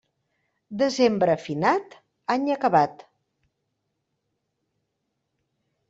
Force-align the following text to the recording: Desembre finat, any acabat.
Desembre 0.81 1.35
finat, 1.43 1.95
any 2.37 2.49
acabat. 2.57 3.05